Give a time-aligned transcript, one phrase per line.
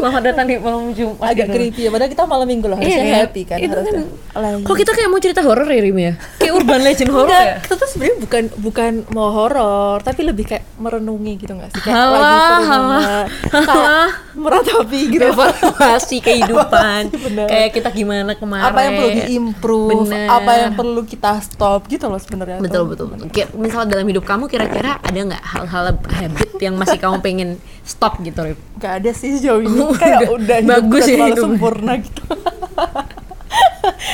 [0.00, 1.20] Selamat datang di malam Jumat.
[1.22, 1.54] agak gitu.
[1.54, 3.92] creepy ya padahal kita malam minggu loh harusnya Iya, happy kan itu harusnya
[4.32, 4.62] kan-.
[4.62, 6.12] Kok kita kayak mau cerita horor ya Rim ya?
[6.36, 7.60] Kayak urban legend horor ya?
[7.60, 11.92] kita tuh sebenarnya bukan bukan mau horor tapi lebih kayak merenungi gitu nggak sih kayak
[11.92, 17.00] Halah, lagi halah, meratapi gitu Evaluasi kehidupan.
[17.12, 17.46] Bener.
[17.46, 18.64] kayak kita gimana kemarin.
[18.64, 20.26] apa yang perlu diimprove Bener.
[20.26, 22.88] apa yang perlu kita stop gitu loh sebenarnya Betul tuh.
[22.88, 23.26] betul betul.
[23.28, 27.48] Kayak misalnya dalam hidup kamu kira-kira ada nggak hal-hal habit yang masih kamu pengen
[27.82, 28.56] stop gitu Rim?
[28.78, 30.34] Gak ada sih sejauh ini kayak Udah.
[30.36, 31.42] udah hidup Bagus udah ya hidupnya.
[31.42, 32.22] sempurna gitu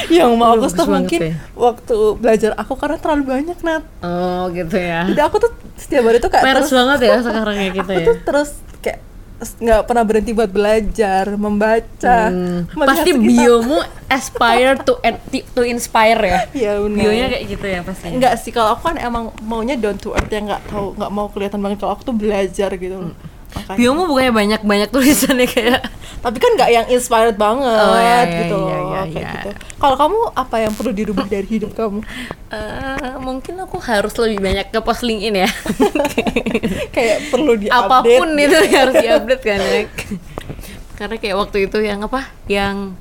[0.08, 1.34] yang mau aku banget mungkin ya.
[1.54, 5.04] waktu belajar aku karena terlalu banyak Nat Oh gitu ya.
[5.04, 7.92] jadi aku tuh setiap hari tuh kayak Peres terus banget ya sekarang kayak gitu aku
[7.92, 8.06] ya.
[8.06, 8.98] tuh terus kayak
[9.36, 13.20] nggak pernah berhenti buat belajar membaca Hmm, pasti sekitar.
[13.20, 14.96] biomu aspire to
[15.52, 16.40] to inspire ya.
[16.54, 16.96] Iya, benar.
[16.96, 18.06] Bionya kayak gitu ya pasti.
[18.08, 21.28] Enggak sih kalau aku kan emang maunya down to earth yang nggak tahu nggak mau
[21.28, 23.12] kelihatan banget kalau aku tuh belajar gitu Hmm.
[23.56, 23.78] Makanya.
[23.80, 25.80] Biomu bukannya banyak-banyak tulisannya kayak
[26.16, 29.32] tapi kan nggak yang inspired banget Oh, iya, iya, gitu iya, loh iya, kayak iya.
[29.38, 32.00] gitu kalau kamu apa yang perlu dirubah dari hidup kamu
[32.50, 35.50] eh, mungkin aku harus lebih banyak ke post LinkedIn ya.
[36.96, 39.82] kayak perlu di Apa pun itu harus diupdate kan ya.
[40.96, 42.32] Karena kayak waktu itu yang apa?
[42.48, 42.96] Yang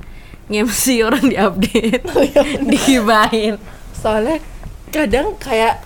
[0.46, 3.54] ngemsi orang diupdate, Oh, iya, digibahin.
[3.96, 4.38] soalnya
[4.92, 5.82] kadang kayak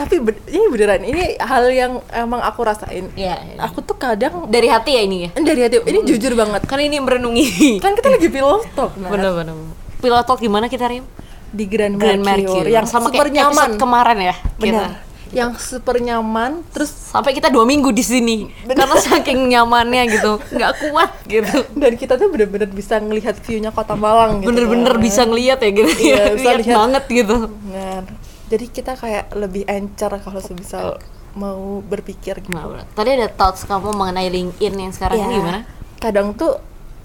[0.00, 0.14] tapi
[0.48, 3.36] ini beneran ini hal yang emang aku rasain Iya.
[3.60, 5.30] aku tuh kadang Dari hati ya ini ya.
[5.34, 7.76] dari hati ini jujur banget Kan ini merenungi.
[7.78, 9.10] kan kita lagi pillow talk Nat.
[9.10, 9.56] Bener-bener.
[9.98, 11.04] Pilot talk gimana kita Rim?
[11.48, 14.34] di Grand, Grand Mercure, Mercure yang sama super kayak nyaman kemarin ya.
[14.54, 14.86] benar kita.
[15.32, 20.72] yang super nyaman terus Sampai kita dua minggu di sini karena saking nyamannya gitu, nggak
[20.80, 21.66] kuat gitu.
[21.72, 25.02] dan kita tuh bener-bener bisa ngelihat view-nya kota Malang gitu Bener-bener kan.
[25.02, 25.90] bisa ngeliat ya gitu.
[25.92, 26.24] Iya, ya.
[26.36, 26.76] bisa lihat lihat.
[26.78, 27.36] banget gitu.
[27.50, 28.02] Bener.
[28.50, 30.98] Jadi kita kayak lebih encer kalau sebisa
[31.32, 32.50] mau berpikir gitu.
[32.50, 35.38] Nah, tadi ada thoughts kamu mengenai LinkedIn yang sekarang ini Iya.
[35.38, 35.60] gimana?
[36.00, 36.56] kadang tuh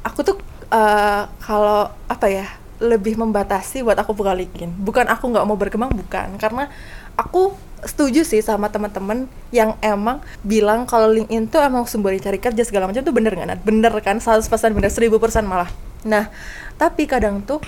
[0.02, 0.36] aku tuh
[0.72, 2.48] eh, kalau apa ya
[2.82, 4.82] lebih membatasi buat aku buka LinkedIn.
[4.82, 6.36] Bukan aku nggak mau berkembang bukan.
[6.42, 6.68] Karena
[7.16, 7.54] aku
[7.86, 12.90] setuju sih sama teman-teman yang emang bilang kalau LinkedIn tuh emang sumber cari kerja segala
[12.90, 14.18] macam tuh bener nggak bener kan?
[14.18, 14.42] 100%
[14.74, 15.12] bener 1000%
[15.46, 15.70] malah.
[16.04, 16.34] Nah
[16.76, 17.62] tapi kadang tuh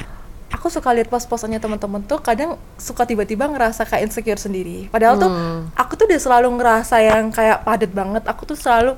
[0.47, 5.27] aku suka lihat pos-posannya teman-teman tuh kadang suka tiba-tiba ngerasa kayak insecure sendiri padahal tuh
[5.27, 5.61] Hmm.
[5.73, 8.95] aku tuh udah selalu ngerasa yang kayak padat banget aku tuh selalu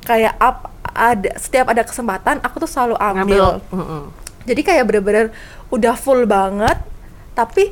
[0.00, 4.02] kayak up ada setiap ada kesempatan aku tuh selalu ambil, Mm-mm.
[4.42, 5.26] jadi kayak bener-bener
[5.68, 6.74] udah full banget
[7.32, 7.70] tapi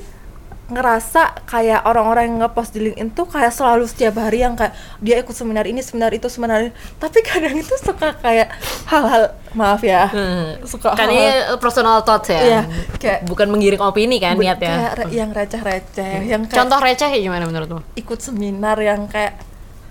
[0.66, 5.16] ngerasa kayak orang-orang yang ngepost di LinkedIn tuh kayak selalu setiap hari yang kayak dia
[5.16, 8.50] ikut seminar ini seminar itu seminar ini tapi kadang itu suka kayak
[8.84, 9.22] hal-hal
[9.52, 10.58] maaf ya Hmm.
[10.62, 12.40] suka Kan ini personal thoughts ya.
[12.40, 12.60] Iya,
[12.96, 14.74] kayak- bukan menggiring opini kan niatnya.
[14.74, 17.80] kayak re- yang receh-receh yang kayak Contoh receh gimana menurutmu?
[17.94, 19.38] ikut seminar yang kayak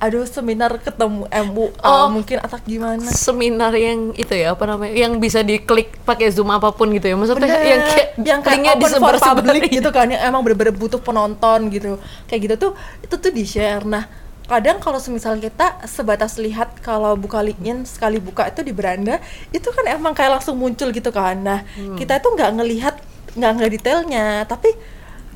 [0.05, 2.07] aduh seminar ketemu MUA Oh.
[2.07, 4.93] mungkin atau gimana Seminar yang itu ya apa namanya?
[4.93, 7.15] Yang bisa diklik pakai zoom apa pun gitu ya.
[7.15, 7.65] Maksudnya Bener.
[7.65, 11.59] yang kayak yang kayak linknya open for public gitu kan yang emang bener-bener butuh penonton
[11.67, 14.05] gitu kayak gitu tuh itu tuh di share nah
[14.45, 19.17] kadang kalau semisal kita sebatas lihat kalau buka LinkedIn sekali buka itu di beranda
[19.49, 21.95] itu kan emang kayak langsung muncul gitu kan nah Hmm.
[21.95, 22.95] kita itu nggak ngelihat
[23.33, 24.69] nggak ngelihat detailnya tapi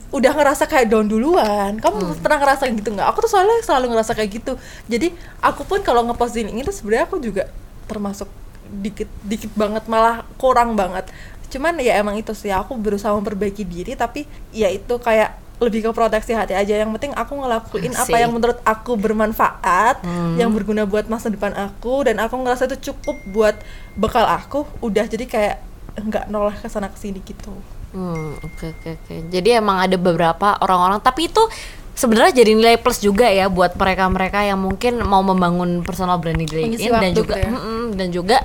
[0.10, 1.78] udah ngerasa kayak down duluan.
[1.78, 2.18] Kamu Hmm.
[2.18, 3.08] pernah ngerasa gitu nggak?
[3.08, 4.54] Aku tuh soalnya selalu ngerasa kayak gitu.
[4.86, 7.46] Jadi aku pun kalau ngepost LinkedIn itu sebenarnya aku juga
[7.86, 8.30] termasuk
[8.72, 11.06] dikit dikit banget malah kurang banget.
[11.50, 15.92] Cuman ya emang itu sih aku berusaha memperbaiki diri tapi ya itu kayak lebih ke
[15.92, 16.74] proteksi hati aja.
[16.74, 18.18] Yang penting aku ngelakuin apa Asik.
[18.18, 20.38] yang menurut aku bermanfaat Hmm.
[20.38, 23.56] yang berguna buat masa depan aku dan aku ngerasa itu cukup buat
[23.94, 25.06] bekal aku udah.
[25.06, 25.58] Jadi kayak
[26.00, 27.52] nggak noleh ke sana ke sini gitu
[27.90, 29.16] Hmm, oke oke oke.
[29.34, 31.42] Jadi emang ada beberapa orang-orang tapi itu
[31.98, 36.56] sebenarnya jadi nilai plus juga ya buat mereka-mereka yang mungkin mau membangun personal branding di
[36.56, 37.50] Mengisi LinkedIn dan juga gitu ya.
[37.52, 38.38] Mm-mm, dan juga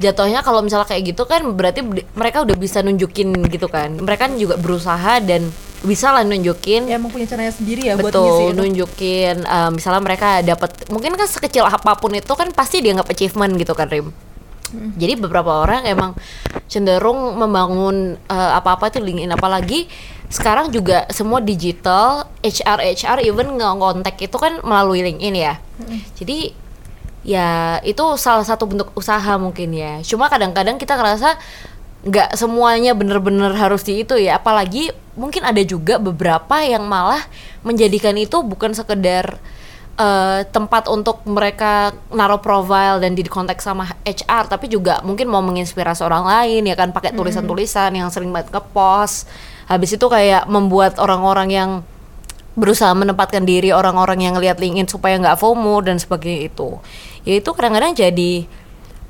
[0.00, 1.84] jatuhnya kalau misalnya kayak gitu kan berarti
[2.16, 3.98] mereka udah bisa nunjukin gitu kan.
[4.00, 5.52] Mereka kan juga berusaha dan
[5.84, 8.56] bisa lah nunjukin ya emang punya caranya sendiri ya buat ngisi betul itu.
[8.56, 13.52] nunjukin eh, misalnya mereka dapat mungkin kan sekecil apa pun itu kan pasti dianggap achievement
[13.60, 14.08] gitu kan Rim
[14.94, 16.14] jadi beberapa orang emang
[16.66, 19.32] cenderung membangun eh, apa-apa itu LinkedIn.
[19.34, 19.86] Apalagi
[20.32, 25.54] sekarang juga semua digital HR HR even ngontek itu kan melalui LinkedIn ya.
[26.18, 26.38] Jadi
[27.24, 30.02] ya itu salah satu bentuk usaha mungkin ya.
[30.02, 31.38] Cuma kadang-kadang kita ngerasa
[32.04, 34.42] nggak semuanya bener-bener harus di itu ya.
[34.42, 37.22] Apalagi mungkin ada juga beberapa yang malah
[37.62, 39.38] menjadikan itu bukan sekedar
[39.98, 45.42] eh, tempat untuk mereka naruh profile dan di kontak sama HR tapi juga mungkin mau
[45.42, 49.30] menginspirasi orang lain ya kan pakai tulisan-tulisan yang sering banget ke post
[49.64, 51.70] habis itu kayak membuat orang-orang yang
[52.54, 56.78] berusaha menempatkan diri orang-orang yang ngelihat LinkedIn supaya nggak FOMO dan sebagainya itu.
[57.26, 58.46] Ya itu kadang-kadang jadi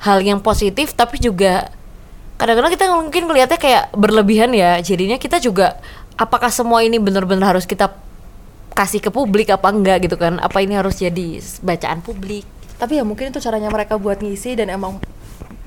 [0.00, 1.68] hal yang positif tapi juga
[2.40, 4.80] kadang-kadang kita mungkin melihatnya kayak berlebihan ya.
[4.80, 5.76] Jadinya kita juga
[6.16, 7.92] apakah semua ini benar-benar harus kita
[8.74, 10.42] kasih ke publik apa enggak gitu kan?
[10.42, 12.42] Apa ini harus jadi bacaan publik?
[12.74, 14.98] Tapi ya mungkin itu caranya mereka buat ngisi dan emang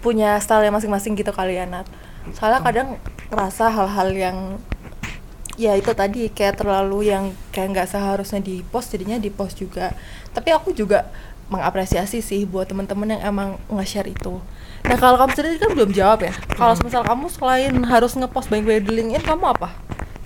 [0.04, 1.88] punya style masing-masing gitu kali ya Nat.
[2.36, 2.88] Soalnya kadang
[3.32, 4.38] ngerasa hal-hal yang
[5.56, 9.96] ya itu tadi kayak terlalu yang kayak nggak seharusnya di post jadinya di post juga.
[10.36, 11.08] Tapi aku juga
[11.48, 14.44] mengapresiasi sih buat teman-teman yang emang nge-share itu.
[14.84, 16.36] Nah kalau kamu sendiri kan belum jawab ya.
[16.60, 19.72] Kalau misal kamu selain harus ngepost banyak banyak di LinkedIn kamu apa?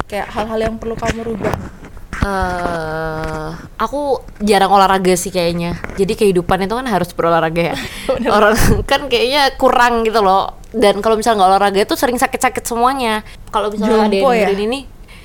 [0.10, 1.81] Kayak hal-hal yang perlu kamu rubah
[2.22, 3.50] eh
[3.82, 5.82] aku jarang olahraga sih kayaknya.
[5.98, 7.76] Jadi kehidupan itu kan harus berolahraga ya.
[8.38, 8.54] Orang
[8.86, 10.62] kan kayaknya kurang gitu loh.
[10.72, 13.26] Dan kalau misalnya nggak olahraga itu sering sakit-sakit semuanya.
[13.50, 14.56] Kalau misalnya ada yang ya?
[14.56, 14.80] ini,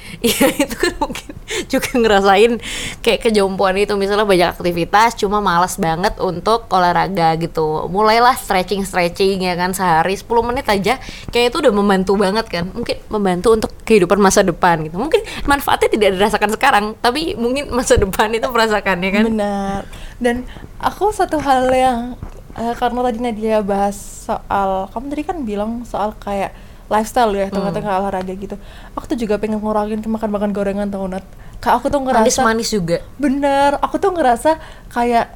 [0.27, 1.33] Iya itu kan mungkin
[1.69, 2.53] juga ngerasain
[3.05, 3.95] kayak kejompoan itu.
[3.95, 7.87] Misalnya banyak aktivitas cuma malas banget untuk olahraga gitu.
[7.91, 10.99] Mulailah stretching stretching ya kan sehari 10 menit aja.
[11.31, 12.65] Kayak itu udah membantu banget kan.
[12.73, 14.97] Mungkin membantu untuk kehidupan masa depan gitu.
[14.97, 19.25] Mungkin manfaatnya tidak dirasakan sekarang tapi mungkin masa depan itu merasakan ya kan.
[19.29, 19.81] Benar.
[20.17, 20.49] Dan
[20.81, 22.17] aku satu hal yang
[22.57, 26.51] eh, karena tadi Nadia bahas soal kamu tadi kan bilang soal kayak
[26.87, 27.55] lifestyle ya Hmm.
[27.55, 28.57] tengah-tengah olahraga gitu.
[28.95, 31.27] Aku tuh juga pengen ngurangin ke makan-makan gorengan tau Nat.
[31.59, 33.81] Kayak aku tuh ngerasa manis-manis juga bener.
[33.81, 35.35] Aku tuh ngerasa kayak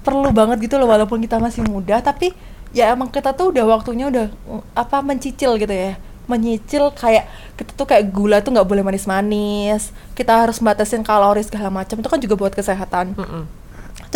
[0.00, 2.30] perlu banget gitu loh walaupun kita masih muda tapi
[2.70, 7.74] ya emang kita tuh udah waktunya udah mm, apa mencicil gitu ya menyicil kayak kita
[7.74, 12.18] tuh kayak gula tuh nggak boleh manis-manis kita harus batasin kalori segala macam itu kan
[12.18, 13.42] juga buat kesehatan Mm-mm.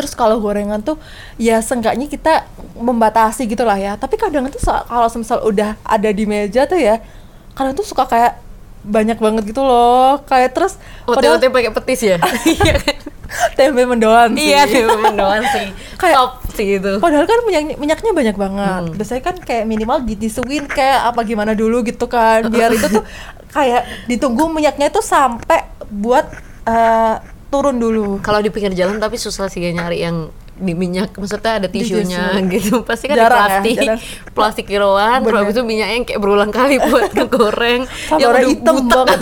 [0.01, 0.97] Terus kalau gorengan tuh
[1.37, 6.25] ya seenggaknya kita membatasi gitu lah ya tapi kadang tuh kalau misal udah ada di
[6.25, 7.05] meja tuh ya
[7.53, 8.41] kadang tuh suka kayak
[8.81, 12.17] banyak banget gitu loh kayak terus padahal OT-OT pakai petis ya
[13.59, 15.69] tempe mendoan sih iya sih doang sih
[16.01, 18.83] Kayak- top sih itu Padahal kan minyak, minyaknya banyak banget.
[18.91, 18.97] Hmm.
[18.99, 22.51] Biasanya kan kayak minimal ditisuin kayak apa gimana dulu gitu kan.
[22.51, 23.05] Biar itu tuh
[23.57, 26.27] kayak ditunggu minyaknya itu sampai buat
[26.67, 27.15] eh,
[27.51, 28.23] turun dulu.
[28.23, 30.31] kalau di pinggir jalan tapi susah sih ya nyari yang
[30.61, 32.51] di minyak maksudnya ada tisunya tisu.
[32.55, 34.01] gitu pasti kan Jarang ya, di plastik jarang.
[34.37, 39.19] plastik kiloan terus itu minyaknya yang kayak berulang kali buat ngegoreng Sama orang hitam banget.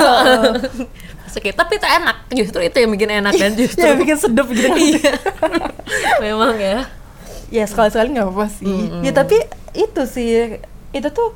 [1.30, 4.66] Sakit, tapi itu enak justru itu yang bikin enak kan justru ya bikin sedep gitu
[4.66, 4.78] kan.
[4.82, 5.12] Iya.
[6.18, 6.78] memang ya
[7.48, 8.66] ya sekali-sekali nggak apa-apa sih.
[8.68, 9.02] Mm-mm.
[9.06, 9.38] Ya tapi
[9.78, 10.58] itu sih
[10.90, 11.32] itu tuh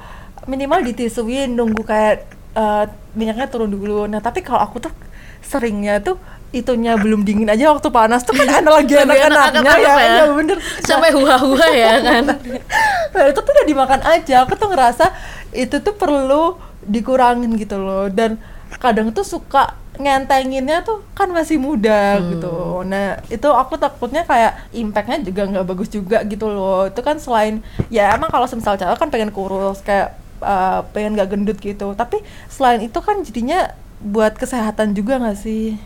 [0.50, 2.26] minimal ditisuin nunggu kayak
[2.58, 2.84] eh,
[3.14, 4.10] minyaknya turun dulu.
[4.10, 4.92] Nah tapi kalau aku tuh
[5.46, 6.18] seringnya tuh
[6.52, 10.12] itunya belum dingin aja waktu panas tuh kan ada lagi anak-anaknya ya, ya.
[10.20, 10.60] ya bener.
[10.84, 12.24] Sampai hua-hua ya kan?
[13.12, 14.44] Nah itu tuh udah dimakan aja.
[14.44, 15.12] Aku tuh ngerasa
[15.52, 18.08] itu tuh perlu dikurangin gitu loh.
[18.08, 18.40] Dan
[18.80, 22.36] kadang tuh suka ngentenginnya tuh kan masih muda Hmm.
[22.36, 22.54] gitu.
[22.88, 26.88] Nah itu aku takutnya kayak impactnya juga nggak bagus juga gitu loh.
[26.88, 27.60] Itu kan selain
[27.92, 31.92] ya emang kalau semisal cewek kan pengen kurus kayak uh, pengen gak gendut gitu.
[31.92, 35.78] Tapi selain itu kan jadinya buat kesehatan juga nggak sih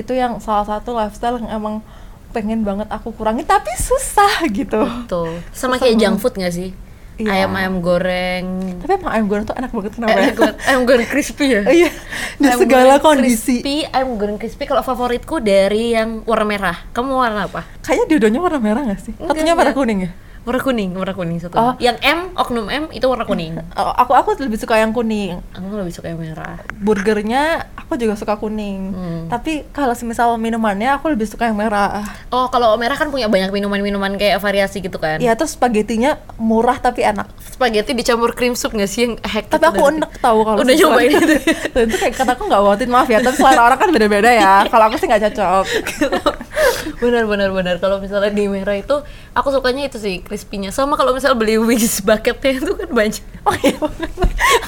[0.00, 1.84] itu yang salah satu lifestyle yang emang
[2.30, 6.02] pengen banget aku kurangin tapi susah gitu tuh sama Susah kayak banget.
[6.02, 6.70] junk food gak sih
[7.16, 7.44] Iya.
[7.44, 8.44] ayam ayam goreng
[8.80, 10.20] tapi emang ayam goreng tuh enak banget kenapa ya?
[10.22, 11.90] ayam goreng, ayam goreng crispy ya Iya,
[12.34, 13.60] di Ayam segala kondisi.
[13.60, 18.40] crispy, ayam goreng crispy kalau favoritku dari yang warna merah kamu warna apa Kayaknya dua-duanya
[18.40, 19.12] warna merah gak sih?
[19.12, 20.10] Enggak, Satunya warna kuning ya?
[20.40, 21.74] warna kuning warna kuning satu Oh.
[21.76, 25.44] yang M oknum M itu warna kuning Oh, aku aku lebih suka yang kuning.
[25.52, 28.94] aku lebih suka yang merah Burgernya aku juga suka kuning.
[28.94, 29.22] Hmm.
[29.26, 32.06] Tapi kalau semisal minumannya aku lebih suka yang merah.
[32.30, 36.78] oh kalau merah kan punya banyak minuman-minuman kayak variasi gitu kan Iya, terus spagettinya murah
[36.78, 37.26] tapi enak.
[37.42, 41.10] spaghetti dicampur cream soup gak sih yang hek Tapi aku enek tahu kalau udah nyobain
[41.10, 41.34] itu
[41.82, 43.18] itu kayak kataku nggak worth it maaf ya.
[43.18, 44.54] Tapi selera orang kan beda-beda ya.
[44.64, 45.64] Kalau aku sih nggak cocok.
[46.98, 47.76] benar benar benar.
[47.78, 48.96] Kalau misalnya di merah itu
[49.32, 50.70] aku sukanya itu sih crispy-nya.
[50.70, 53.24] Sama kalau misalnya beli wings bucketnya itu kan banyak.
[53.40, 53.72] Oh iya.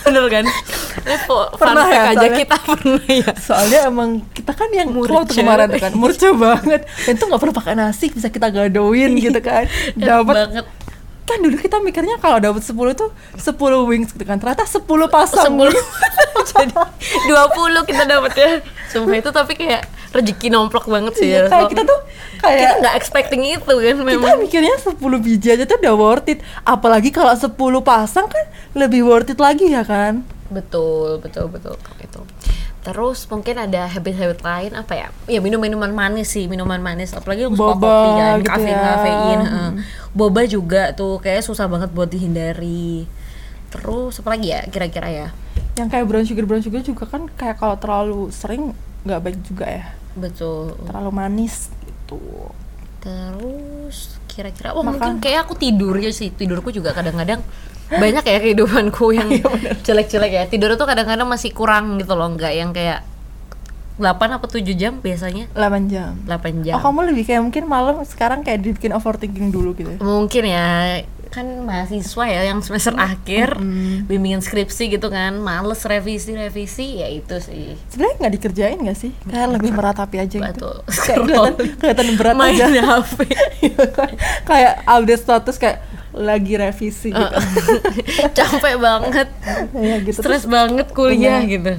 [0.09, 0.45] bener kan?
[0.49, 1.17] Ini
[1.61, 2.39] Pernah ya, aja soalnya?
[2.41, 3.31] kita pernah ya.
[3.37, 6.89] Soalnya emang kita kan yang waktu kemarin kan murce banget.
[7.05, 9.69] Dan itu nggak perlu pakai nasi bisa kita gadoin gitu kan.
[9.93, 10.65] Dapat banget.
[11.29, 14.41] Kan dulu kita mikirnya kalau dapat 10 tuh 10 wings gitu kan.
[14.41, 14.81] Ternyata 10
[15.13, 15.53] pasang.
[15.53, 15.85] Sepuluh.
[16.43, 16.75] Jadi
[17.29, 18.51] dua puluh kita dapat ya.
[18.89, 21.51] Sumpah itu tapi kayak rezeki nomplok banget sih Iya, ya.
[21.51, 22.01] kayak kita tuh
[22.37, 24.37] kita kayak nggak expecting itu kan kita memang.
[24.39, 26.39] mikirnya 10 biji aja tuh udah worth it.
[26.63, 27.49] Apalagi kalau 10
[27.81, 28.45] pasang kan
[28.77, 30.21] lebih worth it lagi ya kan?
[30.53, 31.81] Betul betul betul.
[31.99, 32.21] Itu
[32.83, 35.09] terus mungkin ada habit-habit lain apa ya?
[35.25, 37.15] Ya minum minuman manis sih minuman manis.
[37.15, 38.83] Apalagi yang suka kopi kan gitu kafein ya.
[38.85, 39.71] kafein heeh.
[40.13, 43.07] boba juga tuh kayak susah banget buat dihindari.
[43.73, 45.29] Terus apa lagi ya kira-kira ya?
[45.73, 49.67] Yang kayak brown sugar brown sugar juga kan kayak kalau terlalu sering nggak baik juga
[49.67, 50.77] ya betul.
[50.89, 52.21] Terlalu manis gitu.
[53.03, 56.31] Terus kira-kira oh mungkin kayak aku tidur ya sih.
[56.33, 57.43] Tidurku juga kadang-kadang
[57.93, 59.29] banyak ya kehidupanku yang
[59.87, 60.43] jelek-jelek ya.
[60.49, 62.33] Tidur tuh kadang-kadang masih kurang gitu loh.
[62.33, 63.05] Nggak yang kayak
[64.01, 64.09] 8
[64.41, 65.53] apa 7 jam biasanya.
[65.53, 66.17] 8 jam.
[66.25, 66.81] 8 jam.
[66.81, 69.99] Oh kamu lebih kayak mungkin malam sekarang kayak dibikin overthinking dulu gitu ya?
[70.01, 70.67] mungkin ya
[71.33, 73.57] kan mahasiswa ya yang semester akhir
[74.05, 77.73] bimbingan skripsi gitu kan males revisi revisi ya itu sih.
[77.89, 79.13] Sebenarnya nggak dikerjain nggak sih?
[79.25, 80.45] Kayak lebih meratapi aja gitu.
[80.53, 80.77] Betul.
[80.93, 82.83] Kayak kelihatan, kelihatan berat main aja.
[82.85, 83.19] HP
[84.51, 85.79] Kayak update status kayak
[86.13, 87.37] lagi revisi gitu.
[88.37, 89.29] Capek banget.
[89.73, 90.21] Ya gitu.
[90.21, 91.53] Stres banget kuliah Bener.
[91.57, 91.73] gitu.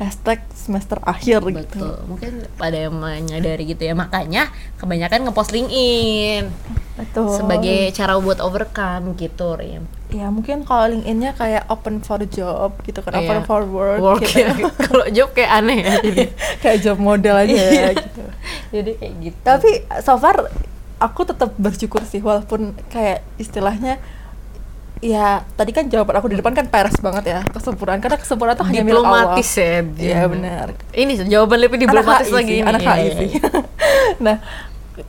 [0.00, 1.60] Hashtag semester akhir gitu.
[1.60, 1.94] Betul.
[2.08, 3.92] Mungkin pada yang menyadari gitu ya.
[3.92, 6.48] Makanya kebanyakan ngepost LinkedIn.
[6.94, 7.28] Betul.
[7.36, 9.84] Sebagai cara buat overcome gitu Rim.
[10.08, 13.44] Ya mungkin kalau LinkedIn-nya kayak open for job gitu kan Open Iya.
[13.44, 14.40] for work, work gitu.
[14.40, 14.54] ya.
[14.86, 15.94] Kalau job kayak aneh ya.
[16.00, 16.24] Jadi
[16.62, 17.70] Kayak job model aja Iya.
[17.70, 18.22] ya gitu.
[18.78, 19.38] Jadi kayak gitu.
[19.42, 20.48] Tapi so far
[20.96, 23.98] aku tetap bersyukur sih walaupun kayak istilahnya
[25.04, 28.64] ya tadi kan jawaban aku di depan kan peres banget ya kesempurnaan karena kesempurnaan tuh
[28.64, 29.36] hanya milik Allah.
[29.36, 30.66] diplomatis ya Iya benar.
[30.96, 33.28] ini jawaban lebih diplomatis HI lagi sih, ini anak Iya, HI iya, sih.
[33.30, 33.48] iya.
[34.24, 34.36] nah,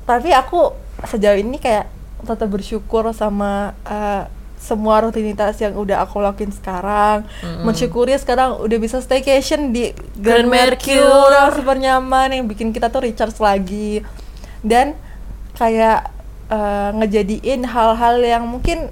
[0.03, 0.59] tapi aku
[1.01, 1.87] sejauh ini kayak
[2.21, 7.21] tetap bersyukur sama uh, semua rutinitas yang udah aku lakuin sekarang.
[7.61, 11.55] Mensyukuri sekarang udah bisa staycation di Grand Grand Mercure, Mercure.
[11.55, 14.01] super nyaman yang bikin kita tuh recharge lagi.
[14.59, 14.97] Dan
[15.53, 16.09] kayak
[16.49, 18.89] uh, ngejadiin hal-hal yang mungkin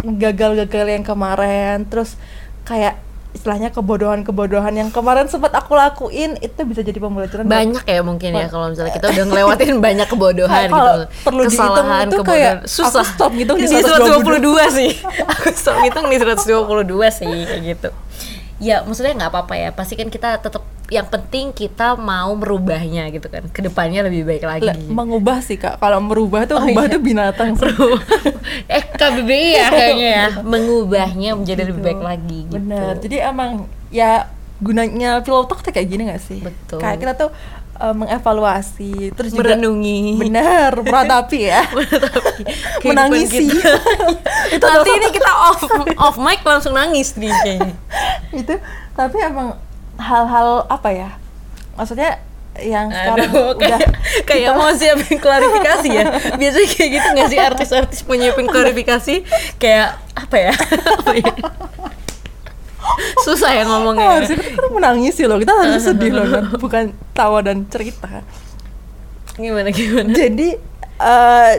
[0.00, 2.16] gagal-gagal yang kemarin terus
[2.64, 2.96] kayak
[3.32, 8.46] istilahnya kebodohan-kebodohan yang kemarin sempat aku lakuin itu bisa jadi pembelajaran banyak ya mungkin ya
[8.52, 11.00] kalau misalnya kita udah ngelewatin banyak kebodohan gitu.
[11.24, 12.28] perlu kesalahan tuh kebodohan.
[12.28, 13.00] kayak susah.
[13.00, 14.90] aku stop ngitung di 122 sih.
[15.32, 17.88] Aku stop ngitung di 122 sih kayak gitu.
[18.60, 19.68] Ya maksudnya nggak apa-apa ya.
[19.72, 23.48] Pasti kan kita tetap yang penting kita mau merubahnya gitu kan.
[23.48, 24.68] Ke depannya lebih baik lagi.
[24.68, 25.80] Lah, mengubah sih kak.
[25.80, 26.92] Kalau merubah tuh Oh, rubah iya.
[26.92, 27.48] tuh binatang
[28.68, 30.26] eh KBBI ya kayaknya ya.
[30.44, 32.60] Mengubahnya menjadi lebih baik lagi gitu.
[32.60, 34.28] Bener jadi emang ya
[34.60, 36.44] gunanya pillow talk tuh kayak gini gak sih?
[36.44, 36.78] Betul.
[36.78, 37.30] kayak kita tuh
[37.80, 40.20] uh, mengevaluasi terus juga merenungi.
[40.20, 41.64] Bener meratapi ya.
[42.84, 43.48] Kehidupan menangisi.
[44.52, 45.60] itu nanti ini kita off
[45.96, 47.74] off mic langsung nangis nih kayaknya.
[48.36, 48.54] Itu
[48.92, 49.56] tapi emang
[50.02, 51.10] hal-hal apa ya?
[51.78, 52.18] Maksudnya
[52.60, 53.80] yang sekarang Aduh, udah kayak,
[54.26, 56.04] kayak mau siapin klarifikasi ya.
[56.40, 57.38] Biasanya kayak gitu nggak sih?
[57.38, 59.14] Artis-artis menyiapin klarifikasi
[59.62, 60.52] kayak apa ya,
[60.98, 61.32] Apa ya?
[63.22, 65.38] susah ya ngomongnya Oh, harusnya kita kan menangisi loh.
[65.38, 68.26] Kita harus sedih loh kan bukan tawa dan cerita.
[69.38, 70.10] Gimana gimana?
[70.10, 70.58] Jadi
[71.02, 71.52] eh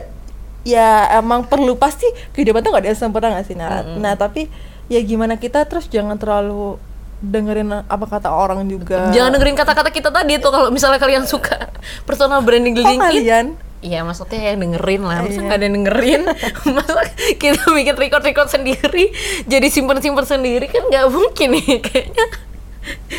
[0.63, 4.47] ya emang perlu pasti kehidupan tuh gak ada yang sempurna gak sih nah, nah tapi
[4.87, 6.79] ya gimana kita terus jangan terlalu
[7.23, 9.07] dengerin apa kata orang juga.
[9.15, 11.71] Jangan dengerin kata-kata kita tadi tuh kalau misalnya kalian suka
[12.07, 12.99] personal branding Kok LinkedIn.
[12.99, 13.47] kalian?
[13.83, 15.43] Iya maksudnya yang dengerin lah, masa Iya.
[15.43, 16.21] nggak ada yang dengerin.
[16.75, 17.01] Masa
[17.35, 19.11] kita bikin record-record sendiri
[19.43, 22.25] Jadi simpen-simpen sendiri kan nggak mungkin nih Kayaknya.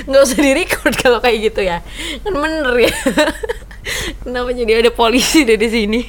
[0.09, 1.85] Nggak usah di record kalau kayak gitu ya.
[2.25, 2.93] Kan bener ya.
[4.25, 6.01] Kenapa jadi ada polisi dari sini?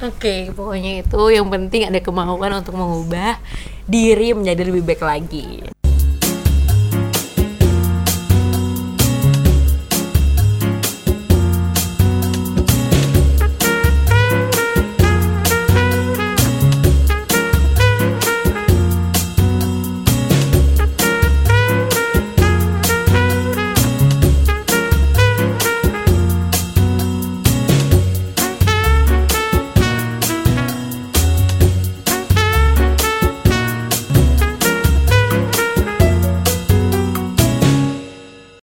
[0.00, 1.20] Oke, pokoknya itu.
[1.32, 3.40] Yang penting ada kemauan untuk mengubah
[3.84, 5.64] diri menjadi lebih baik lagi.